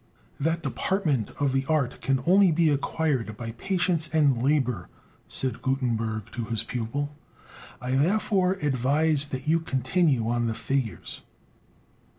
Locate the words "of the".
1.39-1.63